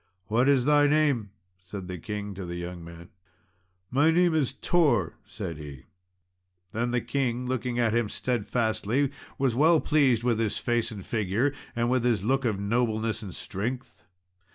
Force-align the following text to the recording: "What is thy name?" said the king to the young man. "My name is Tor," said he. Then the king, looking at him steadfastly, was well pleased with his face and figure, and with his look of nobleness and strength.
"What 0.29 0.49
is 0.49 0.65
thy 0.65 0.87
name?" 0.87 1.29
said 1.59 1.87
the 1.87 1.99
king 1.99 2.33
to 2.33 2.43
the 2.43 2.55
young 2.55 2.83
man. 2.83 3.09
"My 3.91 4.09
name 4.09 4.33
is 4.33 4.51
Tor," 4.51 5.19
said 5.27 5.57
he. 5.59 5.83
Then 6.71 6.89
the 6.89 7.01
king, 7.01 7.45
looking 7.45 7.77
at 7.77 7.93
him 7.93 8.09
steadfastly, 8.09 9.11
was 9.37 9.55
well 9.55 9.79
pleased 9.79 10.23
with 10.23 10.39
his 10.39 10.57
face 10.57 10.89
and 10.89 11.05
figure, 11.05 11.53
and 11.75 11.87
with 11.91 12.03
his 12.03 12.23
look 12.23 12.45
of 12.45 12.59
nobleness 12.59 13.21
and 13.21 13.35
strength. 13.35 14.03